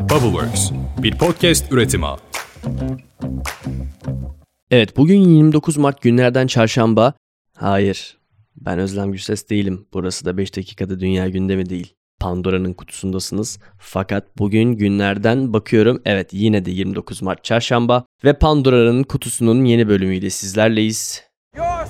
[0.00, 0.70] Bubbleworks,
[1.02, 2.06] bir podcast üretimi.
[4.70, 7.14] Evet bugün 29 Mart günlerden çarşamba.
[7.56, 8.18] Hayır
[8.56, 9.86] ben Özlem Gürses değilim.
[9.92, 11.94] Burası da 5 dakikada dünya gündemi değil.
[12.20, 13.58] Pandora'nın kutusundasınız.
[13.78, 16.02] Fakat bugün günlerden bakıyorum.
[16.04, 21.22] Evet yine de 29 Mart çarşamba ve Pandora'nın kutusunun yeni bölümüyle sizlerleyiz.
[21.56, 21.86] Your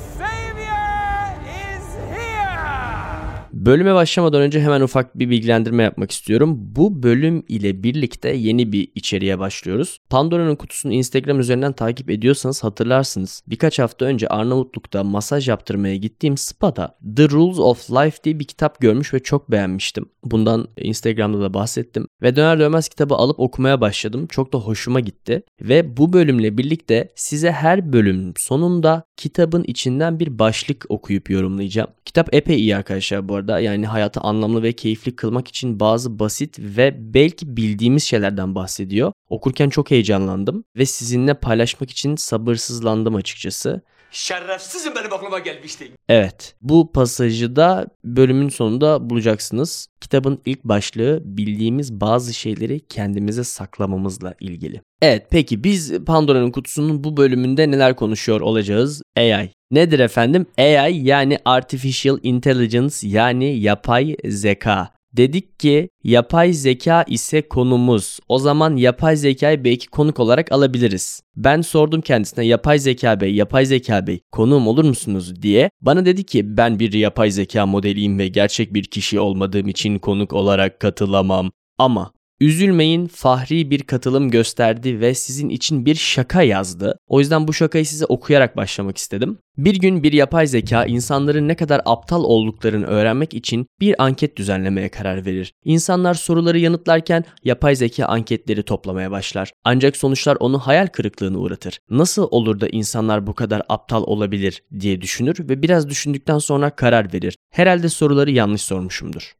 [3.60, 6.56] Bölüme başlamadan önce hemen ufak bir bilgilendirme yapmak istiyorum.
[6.60, 9.98] Bu bölüm ile birlikte yeni bir içeriğe başlıyoruz.
[10.10, 13.42] Pandora'nın kutusunu Instagram üzerinden takip ediyorsanız hatırlarsınız.
[13.46, 18.80] Birkaç hafta önce Arnavutluk'ta masaj yaptırmaya gittiğim spa'da The Rules of Life diye bir kitap
[18.80, 20.06] görmüş ve çok beğenmiştim.
[20.24, 22.06] Bundan Instagram'da da bahsettim.
[22.22, 24.26] Ve döner dönmez kitabı alıp okumaya başladım.
[24.26, 25.42] Çok da hoşuma gitti.
[25.62, 31.90] Ve bu bölümle birlikte size her bölüm sonunda kitabın içinden bir başlık okuyup yorumlayacağım.
[32.04, 33.49] Kitap epey iyi arkadaşlar bu arada.
[33.58, 39.12] Yani hayatı anlamlı ve keyifli kılmak için bazı basit ve belki bildiğimiz şeylerden bahsediyor.
[39.28, 43.82] Okurken çok heyecanlandım ve sizinle paylaşmak için sabırsızlandım açıkçası.
[44.10, 45.92] Şerefsizim benim aklıma gelmişti.
[46.08, 49.88] Evet, bu pasajı da bölümün sonunda bulacaksınız.
[50.00, 54.80] Kitabın ilk başlığı bildiğimiz bazı şeyleri kendimize saklamamızla ilgili.
[55.02, 59.02] Evet, peki biz Pandora'nın kutusunun bu bölümünde neler konuşuyor olacağız?
[59.16, 59.50] AI.
[59.70, 60.46] Nedir efendim?
[60.58, 64.99] AI yani Artificial Intelligence yani yapay zeka.
[65.16, 68.18] Dedik ki yapay zeka ise konumuz.
[68.28, 71.20] O zaman yapay zekayı belki konuk olarak alabiliriz.
[71.36, 75.70] Ben sordum kendisine yapay zeka bey, yapay zeka bey konuğum olur musunuz diye.
[75.80, 80.32] Bana dedi ki ben bir yapay zeka modeliyim ve gerçek bir kişi olmadığım için konuk
[80.32, 81.50] olarak katılamam.
[81.78, 86.98] Ama Üzülmeyin Fahri bir katılım gösterdi ve sizin için bir şaka yazdı.
[87.08, 89.38] O yüzden bu şakayı size okuyarak başlamak istedim.
[89.58, 94.88] Bir gün bir yapay zeka insanların ne kadar aptal olduklarını öğrenmek için bir anket düzenlemeye
[94.88, 95.52] karar verir.
[95.64, 99.52] İnsanlar soruları yanıtlarken yapay zeka anketleri toplamaya başlar.
[99.64, 101.78] Ancak sonuçlar onu hayal kırıklığına uğratır.
[101.90, 107.12] Nasıl olur da insanlar bu kadar aptal olabilir diye düşünür ve biraz düşündükten sonra karar
[107.12, 107.36] verir.
[107.50, 109.39] Herhalde soruları yanlış sormuşumdur.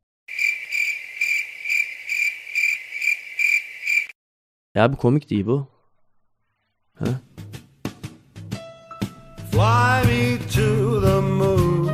[4.74, 5.66] Ya bu komik değil bu.
[6.94, 7.04] Ha?
[9.50, 11.86] Fly me to the moon.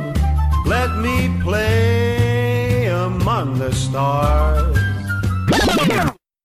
[0.69, 4.77] Let me play among the stars.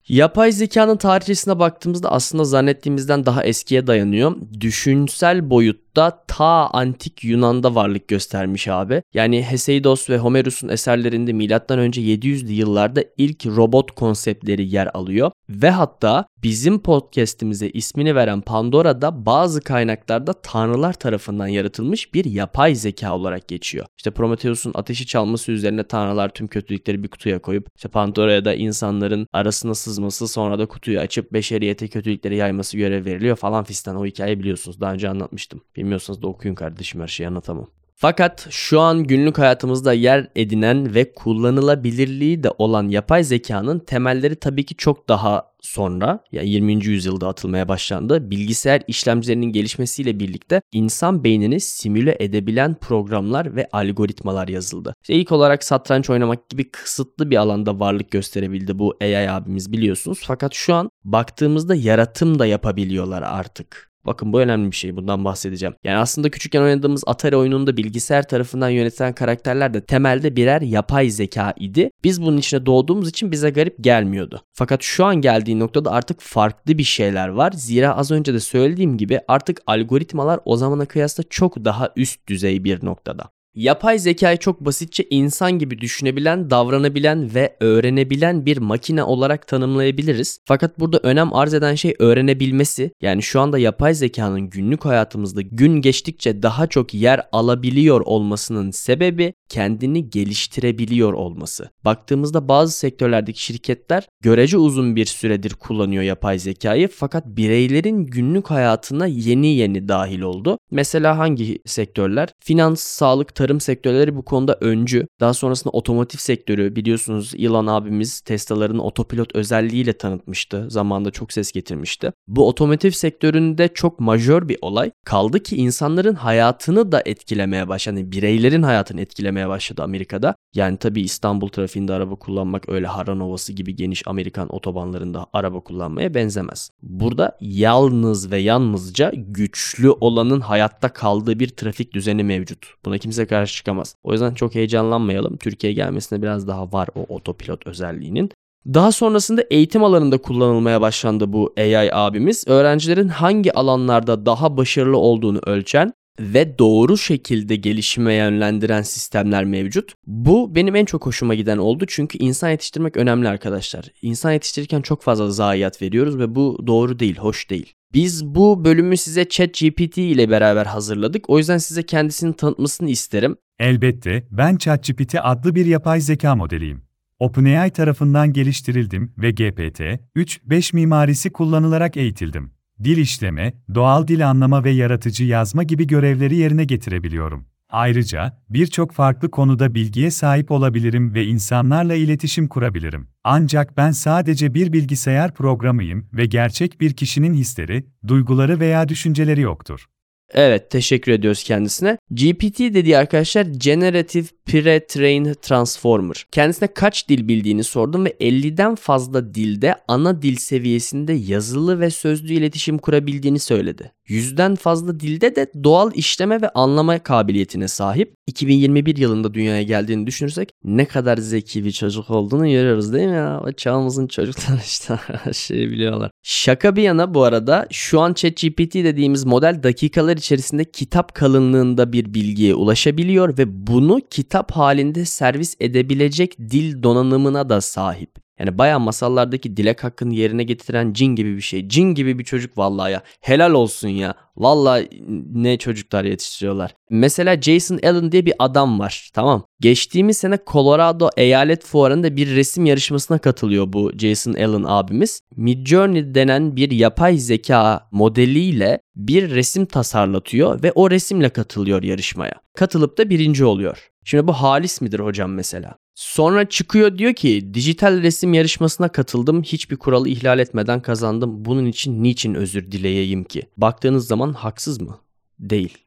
[0.09, 4.37] Yapay zekanın tarihçesine baktığımızda aslında zannettiğimizden daha eskiye dayanıyor.
[4.61, 5.51] Düşünsel
[5.97, 9.03] boyutta ta antik Yunan'da varlık göstermiş abi.
[9.15, 15.31] Yani Hesiod ve Homeros'un eserlerinde milattan önce 700'lü yıllarda ilk robot konseptleri yer alıyor.
[15.49, 23.17] Ve hatta bizim podcast'imize ismini veren Pandora'da bazı kaynaklarda tanrılar tarafından yaratılmış bir yapay zeka
[23.17, 23.87] olarak geçiyor.
[23.99, 29.27] İşte Prometheus'un ateşi çalması üzerine tanrılar tüm kötülükleri bir kutuya koyup işte Pandora'ya da insanların
[29.33, 33.97] arasına sızması sonra da kutuyu açıp beşeriyete kötülükleri yayması görev veriliyor falan fistan.
[33.97, 34.81] O hikayeyi biliyorsunuz.
[34.81, 35.61] Daha önce anlatmıştım.
[35.83, 37.67] Bilmiyorsanız da okuyun kardeşim her şeyi anlatamam.
[37.95, 44.65] Fakat şu an günlük hayatımızda yer edinen ve kullanılabilirliği de olan yapay zekanın temelleri tabii
[44.65, 46.85] ki çok daha sonra yani 20.
[46.85, 48.31] yüzyılda atılmaya başlandı.
[48.31, 54.95] Bilgisayar işlemcilerinin gelişmesiyle birlikte insan beynini simüle edebilen programlar ve algoritmalar yazıldı.
[55.03, 60.23] İşte ilk olarak satranç oynamak gibi kısıtlı bir alanda varlık gösterebildi bu AI abimiz biliyorsunuz.
[60.25, 63.92] Fakat şu an baktığımızda yaratım da yapabiliyorlar artık.
[64.07, 64.97] Bakın bu önemli bir şey.
[64.97, 65.75] Bundan bahsedeceğim.
[65.85, 71.55] Yani aslında küçükken oynadığımız Atari oyununda bilgisayar tarafından yönetilen karakterler de temelde birer yapay zeka
[71.59, 71.91] idi.
[72.05, 74.43] Biz bunun içine doğduğumuz için bize garip gelmiyordu.
[74.53, 77.53] Fakat şu an geldiği noktada artık farklı bir şeyler var.
[77.53, 82.65] Zira az önce de söylediğim gibi artık algoritmalar o zamana kıyasla çok daha üst düzey
[82.65, 83.31] bir noktada.
[83.55, 90.39] Yapay zekayı çok basitçe insan gibi düşünebilen, davranabilen ve öğrenebilen bir makine olarak tanımlayabiliriz.
[90.45, 92.91] Fakat burada önem arz eden şey öğrenebilmesi.
[93.01, 99.35] Yani şu anda yapay zekanın günlük hayatımızda gün geçtikçe daha çok yer alabiliyor olmasının sebebi
[99.49, 101.71] kendini geliştirebiliyor olması.
[101.85, 109.07] Baktığımızda bazı sektörlerdeki şirketler görece uzun bir süredir kullanıyor yapay zekayı fakat bireylerin günlük hayatına
[109.07, 110.59] yeni yeni dahil oldu.
[110.71, 112.29] Mesela hangi sektörler?
[112.45, 115.07] Finans, sağlık, tarım sektörleri bu konuda öncü.
[115.21, 120.71] Daha sonrasında otomotiv sektörü biliyorsunuz Elon abimiz Tesla'ların otopilot özelliğiyle tanıtmıştı.
[120.71, 122.13] Zamanında çok ses getirmişti.
[122.29, 124.91] Bu otomotiv sektöründe çok majör bir olay.
[125.05, 127.99] Kaldı ki insanların hayatını da etkilemeye başladı.
[127.99, 130.35] Yani bireylerin hayatını etkilemeye başladı Amerika'da.
[130.55, 136.15] Yani tabii İstanbul trafiğinde araba kullanmak öyle Haran Ovası gibi geniş Amerikan otobanlarında araba kullanmaya
[136.15, 136.71] benzemez.
[136.83, 142.67] Burada yalnız ve yalnızca güçlü olanın hayatta kaldığı bir trafik düzeni mevcut.
[142.85, 143.97] Buna kimse karşı çıkamaz.
[144.03, 145.37] O yüzden çok heyecanlanmayalım.
[145.37, 148.31] Türkiye'ye gelmesine biraz daha var o otopilot özelliğinin.
[148.67, 152.45] Daha sonrasında eğitim alanında kullanılmaya başlandı bu AI abimiz.
[152.49, 159.93] Öğrencilerin hangi alanlarda daha başarılı olduğunu ölçen ve doğru şekilde gelişime yönlendiren sistemler mevcut.
[160.07, 163.85] Bu benim en çok hoşuma giden oldu çünkü insan yetiştirmek önemli arkadaşlar.
[164.03, 167.73] İnsan yetiştirirken çok fazla zayiat veriyoruz ve bu doğru değil, hoş değil.
[167.95, 171.31] Biz bu bölümü size ChatGPT ile beraber hazırladık.
[171.31, 173.37] O yüzden size kendisini tanıtmasını isterim.
[173.59, 176.83] Elbette, ben ChatGPT adlı bir yapay zeka modeliyim.
[177.19, 182.53] OpenAI tarafından geliştirildim ve GPT-3-5 mimarisi kullanılarak eğitildim.
[182.85, 187.47] Dil işleme, doğal dil anlama ve yaratıcı yazma gibi görevleri yerine getirebiliyorum.
[187.71, 193.09] Ayrıca birçok farklı konuda bilgiye sahip olabilirim ve insanlarla iletişim kurabilirim.
[193.25, 199.87] Ancak ben sadece bir bilgisayar programıyım ve gerçek bir kişinin hisleri, duyguları veya düşünceleri yoktur.
[200.35, 201.99] Evet teşekkür ediyoruz kendisine.
[202.11, 206.27] GPT dediği arkadaşlar Generative Pre-trained Transformer.
[206.33, 212.35] Kendisine kaç dil bildiğini sordum ve 50'den fazla dilde ana dil seviyesinde yazılı ve sözlü
[212.35, 213.93] iletişim kurabildiğini söyledi.
[214.13, 218.15] Yüzden fazla dilde de doğal işleme ve anlama kabiliyetine sahip.
[218.27, 223.43] 2021 yılında dünyaya geldiğini düşünürsek ne kadar zeki bir çocuk olduğunu görüyoruz değil mi ya?
[223.57, 224.99] Çağımızın çocukları işte
[225.33, 226.11] şeyi biliyorlar.
[226.23, 232.15] Şaka bir yana bu arada şu an ChatGPT dediğimiz model dakikalar içerisinde kitap kalınlığında bir
[232.15, 238.22] bilgiye ulaşabiliyor ve bunu kitap halinde servis edebilecek dil donanımına da sahip.
[238.39, 241.69] Yani bayağı masallardaki dilek hakkını yerine getiren cin gibi bir şey.
[241.69, 243.03] Cin gibi bir çocuk vallahi ya.
[243.21, 244.15] Helal olsun ya.
[244.37, 244.89] Vallahi
[245.33, 246.75] ne çocuklar yetiştiriyorlar.
[246.91, 249.11] Mesela Jason Allen diye bir adam var.
[249.15, 249.45] Tamam.
[249.63, 255.21] Geçtiğimiz sene Colorado Eyalet Fuarı'nda bir resim yarışmasına katılıyor bu Jason Allen abimiz.
[255.37, 262.35] Midjourney denen bir yapay zeka modeliyle bir resim tasarlatıyor ve o resimle katılıyor yarışmaya.
[262.55, 263.91] Katılıp da birinci oluyor.
[264.05, 265.77] Şimdi bu halis midir hocam mesela?
[265.95, 269.43] Sonra çıkıyor diyor ki dijital resim yarışmasına katıldım.
[269.43, 271.45] Hiçbir kuralı ihlal etmeden kazandım.
[271.45, 273.43] Bunun için niçin özür dileyeyim ki?
[273.57, 274.99] Baktığınız zaman haksız mı?
[275.39, 275.79] Değil.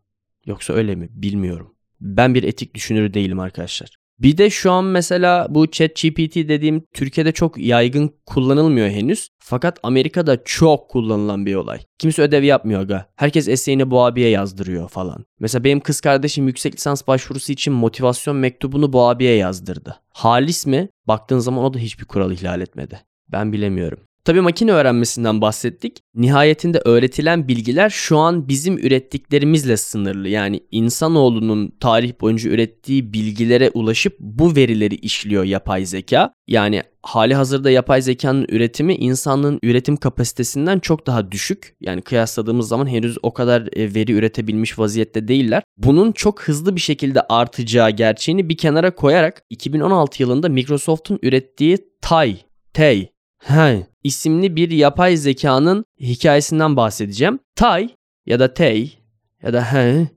[0.45, 1.09] Yoksa öyle mi?
[1.11, 1.74] Bilmiyorum.
[2.01, 3.89] Ben bir etik düşünürü değilim arkadaşlar.
[4.19, 9.29] Bir de şu an mesela bu ChatGPT dediğim Türkiye'de çok yaygın kullanılmıyor henüz.
[9.39, 11.79] Fakat Amerika'da çok kullanılan bir olay.
[11.99, 13.05] Kimse ödev yapmıyor aga.
[13.15, 15.25] Herkes eseğini bu abiye yazdırıyor falan.
[15.39, 20.01] Mesela benim kız kardeşim yüksek lisans başvurusu için motivasyon mektubunu bu abiye yazdırdı.
[20.09, 20.89] Halis mi?
[21.07, 22.99] Baktığın zaman o da hiçbir kural ihlal etmedi.
[23.31, 23.99] Ben bilemiyorum.
[24.25, 25.99] Tabi makine öğrenmesinden bahsettik.
[26.15, 30.29] Nihayetinde öğretilen bilgiler şu an bizim ürettiklerimizle sınırlı.
[30.29, 36.33] Yani insanoğlunun tarih boyunca ürettiği bilgilere ulaşıp bu verileri işliyor yapay zeka.
[36.47, 41.75] Yani hali hazırda yapay zekanın üretimi insanlığın üretim kapasitesinden çok daha düşük.
[41.81, 45.63] Yani kıyasladığımız zaman henüz o kadar e, veri üretebilmiş vaziyette değiller.
[45.77, 52.37] Bunun çok hızlı bir şekilde artacağı gerçeğini bir kenara koyarak 2016 yılında Microsoft'un ürettiği Tai,
[52.73, 53.14] Tai,
[53.45, 57.39] He, isimli bir yapay zekanın hikayesinden bahsedeceğim.
[57.55, 57.89] Tai
[58.25, 58.91] ya da Tay
[59.43, 60.07] ya da He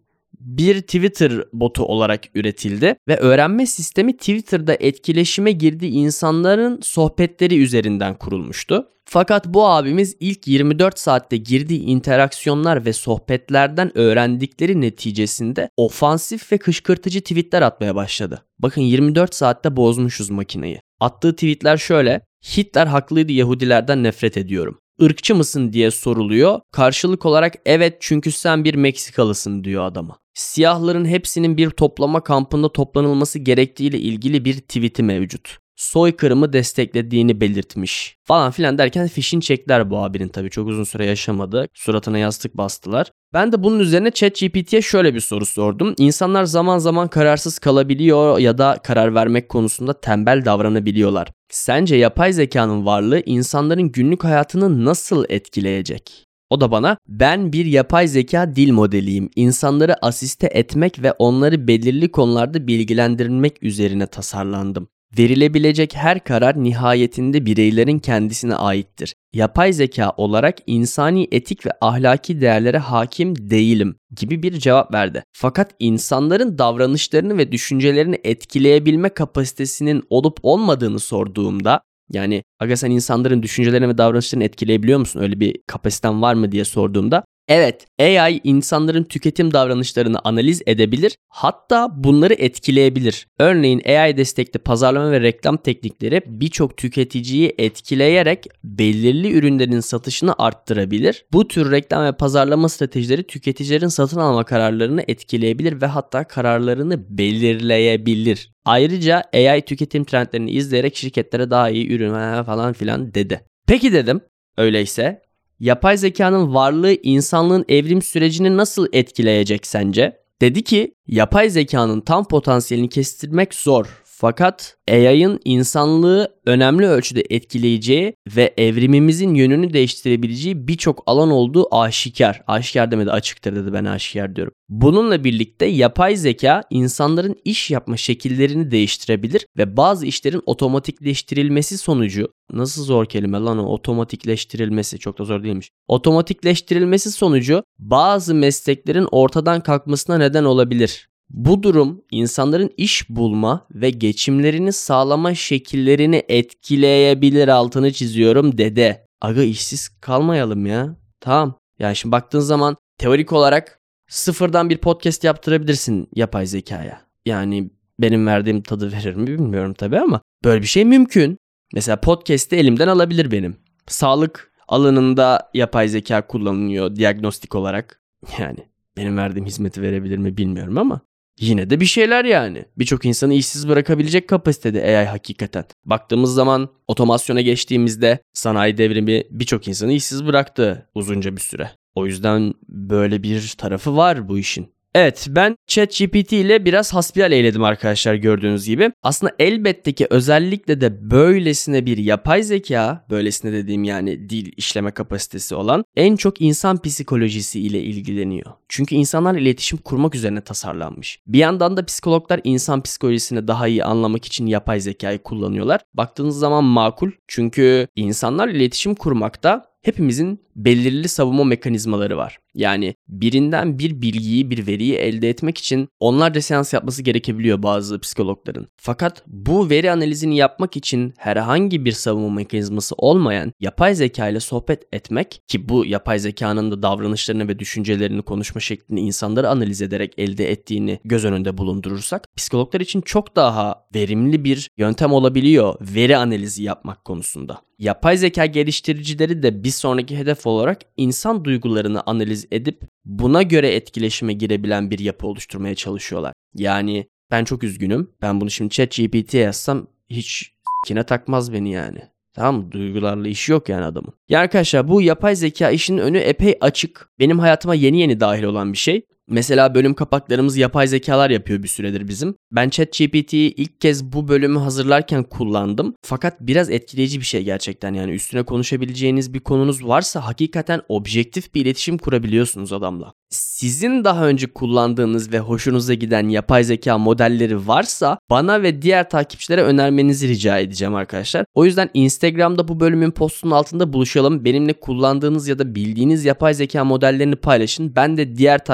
[0.40, 8.88] bir Twitter botu olarak üretildi ve öğrenme sistemi Twitter'da etkileşime girdiği insanların sohbetleri üzerinden kurulmuştu.
[9.04, 17.20] Fakat bu abimiz ilk 24 saatte girdiği interaksiyonlar ve sohbetlerden öğrendikleri neticesinde ofansif ve kışkırtıcı
[17.20, 18.44] tweetler atmaya başladı.
[18.58, 20.80] Bakın 24 saatte bozmuşuz makineyi.
[21.00, 22.27] Attığı tweetler şöyle.
[22.43, 24.79] Hitler haklıydı Yahudilerden nefret ediyorum.
[24.99, 26.61] Irkçı mısın diye soruluyor.
[26.73, 30.18] Karşılık olarak evet çünkü sen bir Meksikalısın diyor adama.
[30.35, 38.50] Siyahların hepsinin bir toplama kampında toplanılması gerektiğiyle ilgili bir tweet'i mevcut soykırımı desteklediğini belirtmiş falan
[38.50, 41.68] filan derken fişin çekler bu abinin tabii çok uzun süre yaşamadı.
[41.75, 43.11] Suratına yastık bastılar.
[43.35, 45.94] Ben de bunun üzerine ChatGPT'ye şöyle bir soru sordum.
[45.99, 51.28] İnsanlar zaman zaman kararsız kalabiliyor ya da karar vermek konusunda tembel davranabiliyorlar.
[51.50, 56.25] Sence yapay zekanın varlığı insanların günlük hayatını nasıl etkileyecek?
[56.50, 59.30] O da bana ben bir yapay zeka dil modeliyim.
[59.37, 64.88] İnsanları asiste etmek ve onları belirli konularda bilgilendirmek üzerine tasarlandım.
[65.19, 69.15] Verilebilecek her karar nihayetinde bireylerin kendisine aittir.
[69.33, 75.23] Yapay zeka olarak insani etik ve ahlaki değerlere hakim değilim gibi bir cevap verdi.
[75.33, 81.81] Fakat insanların davranışlarını ve düşüncelerini etkileyebilme kapasitesinin olup olmadığını sorduğumda
[82.12, 85.21] yani aga sen insanların düşüncelerini ve davranışlarını etkileyebiliyor musun?
[85.21, 92.05] Öyle bir kapasiten var mı diye sorduğumda Evet, AI insanların tüketim davranışlarını analiz edebilir, hatta
[92.05, 93.26] bunları etkileyebilir.
[93.38, 101.25] Örneğin AI destekli pazarlama ve reklam teknikleri birçok tüketiciyi etkileyerek belirli ürünlerin satışını arttırabilir.
[101.33, 108.50] Bu tür reklam ve pazarlama stratejileri tüketicilerin satın alma kararlarını etkileyebilir ve hatta kararlarını belirleyebilir.
[108.64, 113.40] Ayrıca AI tüketim trendlerini izleyerek şirketlere daha iyi ürün falan filan dedi.
[113.67, 114.21] Peki dedim,
[114.57, 115.27] öyleyse
[115.61, 120.19] yapay zekanın varlığı insanlığın evrim sürecini nasıl etkileyecek sence?
[120.41, 124.03] Dedi ki yapay zekanın tam potansiyelini kestirmek zor.
[124.20, 132.42] Fakat AI'ın insanlığı önemli ölçüde etkileyeceği ve evrimimizin yönünü değiştirebileceği birçok alan olduğu aşikar.
[132.46, 134.52] Aşikar demedi açıktır dedi ben aşikar diyorum.
[134.68, 142.84] Bununla birlikte yapay zeka insanların iş yapma şekillerini değiştirebilir ve bazı işlerin otomatikleştirilmesi sonucu nasıl
[142.84, 145.70] zor kelime lan o otomatikleştirilmesi çok da zor değilmiş.
[145.88, 151.08] Otomatikleştirilmesi sonucu bazı mesleklerin ortadan kalkmasına neden olabilir.
[151.30, 159.06] Bu durum insanların iş bulma ve geçimlerini sağlama şekillerini etkileyebilir altını çiziyorum dede.
[159.20, 160.97] Aga işsiz kalmayalım ya.
[161.20, 161.58] Tamam.
[161.78, 167.00] Yani şimdi baktığın zaman teorik olarak sıfırdan bir podcast yaptırabilirsin yapay zekaya.
[167.26, 167.70] Yani
[168.00, 171.38] benim verdiğim tadı verir mi bilmiyorum tabii ama böyle bir şey mümkün.
[171.75, 173.56] Mesela podcast'i elimden alabilir benim.
[173.87, 178.00] Sağlık alanında yapay zeka kullanılıyor diagnostik olarak.
[178.38, 178.58] Yani
[178.97, 181.00] benim verdiğim hizmeti verebilir mi bilmiyorum ama
[181.40, 182.64] yine de bir şeyler yani.
[182.78, 185.64] Birçok insanı işsiz bırakabilecek kapasitede AI hakikaten.
[185.85, 191.71] Baktığımız zaman otomasyona geçtiğimizde sanayi devrimi birçok insanı işsiz bıraktı uzunca bir süre.
[191.95, 194.77] O yüzden böyle bir tarafı var bu işin.
[194.95, 198.90] Evet ben ChatGPT ile biraz hasbihal eyledim arkadaşlar gördüğünüz gibi.
[199.02, 205.54] Aslında elbette ki özellikle de böylesine bir yapay zeka, böylesine dediğim yani dil işleme kapasitesi
[205.54, 208.52] olan en çok insan psikolojisi ile ilgileniyor.
[208.68, 211.21] Çünkü insanlarla iletişim kurmak üzerine tasarlanmış.
[211.26, 215.80] Bir yandan da psikologlar insan psikolojisini daha iyi anlamak için yapay zekayı kullanıyorlar.
[215.95, 222.38] Baktığınız zaman makul çünkü insanlarla iletişim kurmakta hepimizin belirli savunma mekanizmaları var.
[222.59, 228.67] Yani birinden bir bilgiyi, bir veriyi elde etmek için onlarca seans yapması gerekebiliyor bazı psikologların.
[228.77, 234.83] Fakat bu veri analizini yapmak için herhangi bir savunma mekanizması olmayan yapay zeka ile sohbet
[234.93, 240.50] etmek ki bu yapay zekanın da davranışlarını ve düşüncelerini konuşma şeklini insanları analiz ederek elde
[240.50, 247.05] ettiğini göz önünde bulundurursak psikologlar için çok daha verimli bir yöntem olabiliyor veri analizi yapmak
[247.05, 247.69] konusunda.
[247.79, 254.33] Yapay zeka geliştiricileri de bir sonraki hedef olarak insan duygularını analiz edip buna göre etkileşime
[254.33, 256.33] girebilen bir yapı oluşturmaya çalışıyorlar.
[256.55, 258.11] Yani ben çok üzgünüm.
[258.23, 260.52] Ben bunu şimdi ChatGPT'ye yazsam hiç
[260.87, 261.99] kine takmaz beni yani.
[262.35, 262.73] Tamam mı?
[262.73, 264.12] Duygularla işi yok yani adamın.
[264.28, 267.11] Ya arkadaşlar bu yapay zeka işinin önü epey açık.
[267.19, 269.02] Benim hayatıma yeni yeni dahil olan bir şey.
[269.30, 272.35] Mesela bölüm kapaklarımız yapay zekalar yapıyor bir süredir bizim.
[272.52, 275.94] Ben ChatGPT'yi ilk kez bu bölümü hazırlarken kullandım.
[276.02, 281.61] Fakat biraz etkileyici bir şey gerçekten yani üstüne konuşabileceğiniz bir konunuz varsa hakikaten objektif bir
[281.61, 283.12] iletişim kurabiliyorsunuz adamla.
[283.30, 289.62] Sizin daha önce kullandığınız ve hoşunuza giden yapay zeka modelleri varsa bana ve diğer takipçilere
[289.62, 291.44] önermenizi rica edeceğim arkadaşlar.
[291.54, 294.44] O yüzden Instagram'da bu bölümün postunun altında buluşalım.
[294.44, 297.97] Benimle kullandığınız ya da bildiğiniz yapay zeka modellerini paylaşın.
[297.97, 298.64] Ben de diğer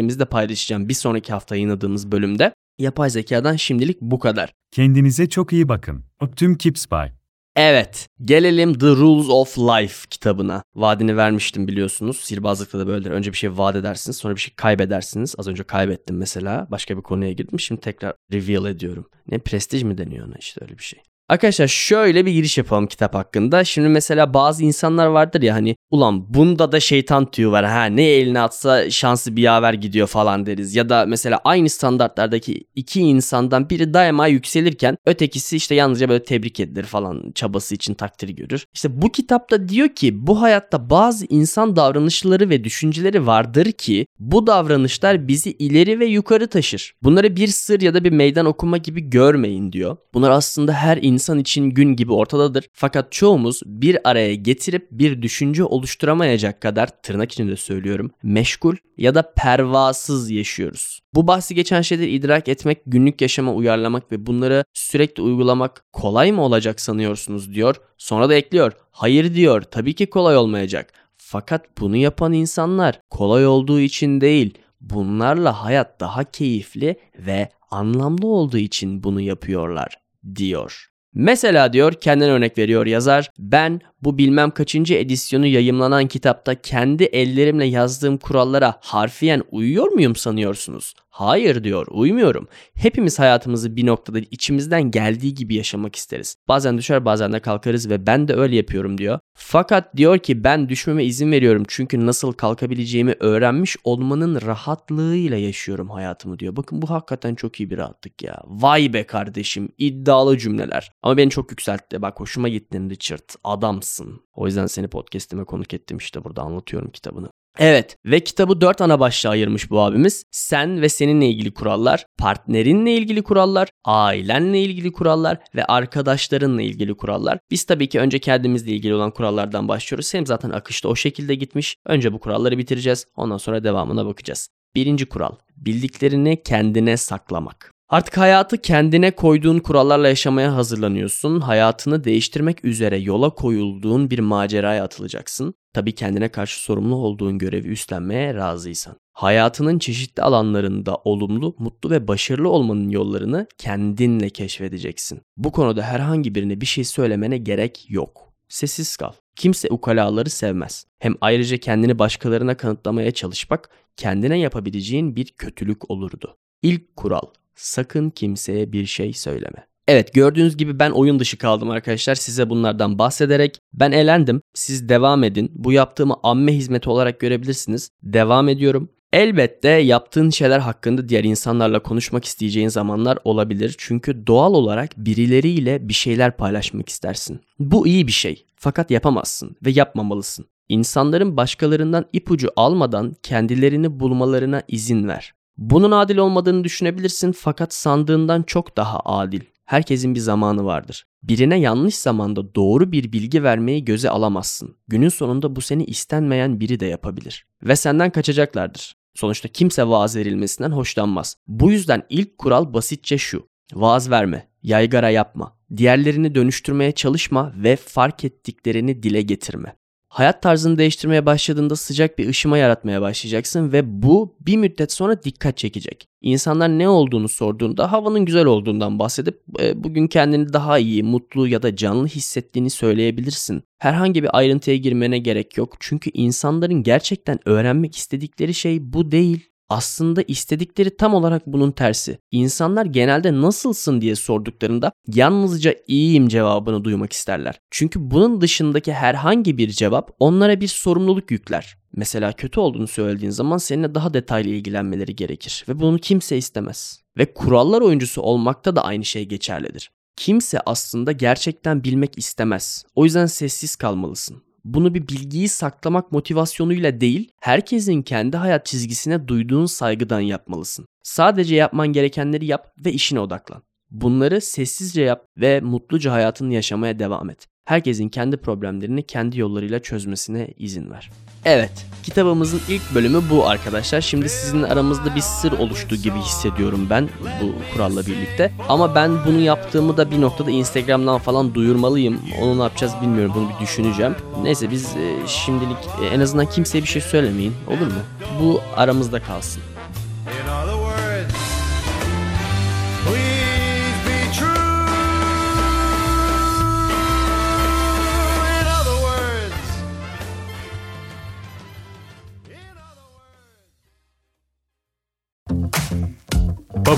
[0.00, 2.52] takipçilerimizle paylaşacağım bir sonraki hafta yayınladığımız bölümde.
[2.78, 4.52] Yapay zekadan şimdilik bu kadar.
[4.72, 6.04] Kendinize çok iyi bakın.
[6.36, 7.12] Tüm Kips Bay.
[7.56, 10.62] Evet, gelelim The Rules of Life kitabına.
[10.74, 12.16] Vaadini vermiştim biliyorsunuz.
[12.16, 13.10] Sihirbazlıkta da böyledir.
[13.10, 15.34] Önce bir şey vaat edersiniz, sonra bir şey kaybedersiniz.
[15.38, 16.66] Az önce kaybettim mesela.
[16.70, 17.60] Başka bir konuya girdim.
[17.60, 19.06] Şimdi tekrar reveal ediyorum.
[19.28, 21.00] Ne prestij mi deniyor ona işte öyle bir şey.
[21.30, 23.64] Arkadaşlar şöyle bir giriş yapalım kitap hakkında.
[23.64, 28.02] Şimdi mesela bazı insanlar vardır ya hani ulan bunda da şeytan tüyü var ha ne
[28.02, 30.74] eline atsa şansı bir yaver gidiyor falan deriz.
[30.74, 36.60] Ya da mesela aynı standartlardaki iki insandan biri daima yükselirken ötekisi işte yalnızca böyle tebrik
[36.60, 38.66] edilir falan çabası için takdir görür.
[38.74, 44.46] İşte bu kitapta diyor ki bu hayatta bazı insan davranışları ve düşünceleri vardır ki bu
[44.46, 46.94] davranışlar bizi ileri ve yukarı taşır.
[47.02, 49.96] Bunları bir sır ya da bir meydan okuma gibi görmeyin diyor.
[50.14, 52.64] Bunlar aslında her insan insan için gün gibi ortadadır.
[52.72, 59.32] Fakat çoğumuz bir araya getirip bir düşünce oluşturamayacak kadar tırnak içinde söylüyorum meşgul ya da
[59.36, 61.00] pervasız yaşıyoruz.
[61.14, 66.42] Bu bahsi geçen şeyleri idrak etmek, günlük yaşama uyarlamak ve bunları sürekli uygulamak kolay mı
[66.42, 67.76] olacak sanıyorsunuz diyor.
[67.98, 68.72] Sonra da ekliyor.
[68.90, 69.62] Hayır diyor.
[69.62, 70.92] Tabii ki kolay olmayacak.
[71.16, 78.58] Fakat bunu yapan insanlar kolay olduğu için değil, bunlarla hayat daha keyifli ve anlamlı olduğu
[78.58, 79.94] için bunu yapıyorlar
[80.34, 80.89] diyor.
[81.14, 87.64] Mesela diyor kendine örnek veriyor yazar ben bu bilmem kaçıncı edisyonu yayımlanan kitapta kendi ellerimle
[87.64, 90.94] yazdığım kurallara harfiyen uyuyor muyum sanıyorsunuz?
[91.10, 92.48] Hayır diyor, uymuyorum.
[92.74, 96.36] Hepimiz hayatımızı bir noktada içimizden geldiği gibi yaşamak isteriz.
[96.48, 99.18] Bazen düşer bazen de kalkarız ve ben de öyle yapıyorum diyor.
[99.34, 106.38] Fakat diyor ki ben düşmeme izin veriyorum çünkü nasıl kalkabileceğimi öğrenmiş olmanın rahatlığıyla yaşıyorum hayatımı
[106.38, 106.56] diyor.
[106.56, 108.42] Bakın bu hakikaten çok iyi bir rahatlık ya.
[108.46, 110.92] Vay be kardeşim iddialı cümleler.
[111.02, 112.02] Ama beni çok yükseltti.
[112.02, 113.28] Bak hoşuma gittin Richard.
[113.44, 113.89] Adamsın.
[114.34, 117.30] O yüzden seni podcast'ime konuk ettim işte burada anlatıyorum kitabını.
[117.58, 120.24] Evet ve kitabı dört ana başlığa ayırmış bu abimiz.
[120.30, 127.38] Sen ve seninle ilgili kurallar, partnerinle ilgili kurallar, ailenle ilgili kurallar ve arkadaşlarınla ilgili kurallar.
[127.50, 130.14] Biz tabii ki önce kendimizle ilgili olan kurallardan başlıyoruz.
[130.14, 131.76] Hem zaten akışta o şekilde gitmiş.
[131.86, 133.06] Önce bu kuralları bitireceğiz.
[133.16, 134.48] Ondan sonra devamına bakacağız.
[134.74, 135.32] Birinci kural.
[135.56, 137.72] Bildiklerini kendine saklamak.
[137.90, 141.40] Artık hayatı kendine koyduğun kurallarla yaşamaya hazırlanıyorsun.
[141.40, 145.54] Hayatını değiştirmek üzere yola koyulduğun bir maceraya atılacaksın.
[145.72, 148.96] Tabii kendine karşı sorumlu olduğun görevi üstlenmeye razıysan.
[149.12, 155.20] Hayatının çeşitli alanlarında olumlu, mutlu ve başarılı olmanın yollarını kendinle keşfedeceksin.
[155.36, 158.32] Bu konuda herhangi birine bir şey söylemene gerek yok.
[158.48, 159.12] Sessiz kal.
[159.36, 160.86] Kimse ukalaları sevmez.
[160.98, 166.36] Hem ayrıca kendini başkalarına kanıtlamaya çalışmak kendine yapabileceğin bir kötülük olurdu.
[166.62, 167.26] İlk kural
[167.60, 169.66] sakın kimseye bir şey söyleme.
[169.88, 173.58] Evet gördüğünüz gibi ben oyun dışı kaldım arkadaşlar size bunlardan bahsederek.
[173.72, 174.42] Ben elendim.
[174.54, 175.52] Siz devam edin.
[175.54, 177.90] Bu yaptığımı amme hizmeti olarak görebilirsiniz.
[178.02, 178.90] Devam ediyorum.
[179.12, 183.74] Elbette yaptığın şeyler hakkında diğer insanlarla konuşmak isteyeceğin zamanlar olabilir.
[183.78, 187.40] Çünkü doğal olarak birileriyle bir şeyler paylaşmak istersin.
[187.58, 188.46] Bu iyi bir şey.
[188.56, 190.46] Fakat yapamazsın ve yapmamalısın.
[190.68, 195.34] İnsanların başkalarından ipucu almadan kendilerini bulmalarına izin ver.
[195.60, 199.40] Bunun adil olmadığını düşünebilirsin fakat sandığından çok daha adil.
[199.64, 201.06] Herkesin bir zamanı vardır.
[201.22, 204.76] Birine yanlış zamanda doğru bir bilgi vermeyi göze alamazsın.
[204.88, 207.46] Günün sonunda bu seni istenmeyen biri de yapabilir.
[207.62, 208.96] Ve senden kaçacaklardır.
[209.14, 211.36] Sonuçta kimse vaaz verilmesinden hoşlanmaz.
[211.46, 213.46] Bu yüzden ilk kural basitçe şu.
[213.72, 219.76] Vaaz verme, yaygara yapma, diğerlerini dönüştürmeye çalışma ve fark ettiklerini dile getirme.
[220.10, 225.56] Hayat tarzını değiştirmeye başladığında sıcak bir ışıma yaratmaya başlayacaksın ve bu bir müddet sonra dikkat
[225.56, 226.08] çekecek.
[226.20, 231.62] İnsanlar ne olduğunu sorduğunda havanın güzel olduğundan bahsedip e, bugün kendini daha iyi, mutlu ya
[231.62, 233.62] da canlı hissettiğini söyleyebilirsin.
[233.78, 239.49] Herhangi bir ayrıntıya girmene gerek yok çünkü insanların gerçekten öğrenmek istedikleri şey bu değil.
[239.70, 242.18] Aslında istedikleri tam olarak bunun tersi.
[242.30, 247.60] İnsanlar genelde nasılsın diye sorduklarında yalnızca iyiyim cevabını duymak isterler.
[247.70, 251.76] Çünkü bunun dışındaki herhangi bir cevap onlara bir sorumluluk yükler.
[251.96, 257.00] Mesela kötü olduğunu söylediğin zaman seninle daha detaylı ilgilenmeleri gerekir ve bunu kimse istemez.
[257.18, 259.90] Ve kurallar oyuncusu olmakta da aynı şey geçerlidir.
[260.16, 262.84] Kimse aslında gerçekten bilmek istemez.
[262.94, 269.66] O yüzden sessiz kalmalısın bunu bir bilgiyi saklamak motivasyonuyla değil, herkesin kendi hayat çizgisine duyduğun
[269.66, 270.86] saygıdan yapmalısın.
[271.02, 273.62] Sadece yapman gerekenleri yap ve işine odaklan.
[273.90, 277.46] Bunları sessizce yap ve mutluca hayatını yaşamaya devam et.
[277.64, 281.10] Herkesin kendi problemlerini kendi yollarıyla çözmesine izin ver.
[281.44, 284.00] Evet, kitabımızın ilk bölümü bu arkadaşlar.
[284.00, 287.08] Şimdi sizin aramızda bir sır oluştu gibi hissediyorum ben
[287.42, 288.52] bu kuralla birlikte.
[288.68, 292.20] Ama ben bunu yaptığımı da bir noktada Instagram'dan falan duyurmalıyım.
[292.40, 293.32] Onu ne yapacağız bilmiyorum.
[293.36, 294.16] Bunu bir düşüneceğim.
[294.42, 297.54] Neyse biz e, şimdilik e, en azından kimseye bir şey söylemeyin.
[297.68, 298.00] Olur mu?
[298.40, 299.62] Bu aramızda kalsın.